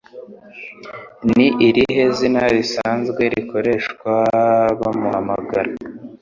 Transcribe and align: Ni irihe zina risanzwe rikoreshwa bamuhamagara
Ni 1.35 1.47
irihe 1.67 2.05
zina 2.17 2.41
risanzwe 2.55 3.21
rikoreshwa 3.33 4.13
bamuhamagara 4.79 5.71